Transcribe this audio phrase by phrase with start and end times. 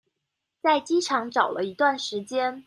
[0.63, 2.59] 在機場找了一段時間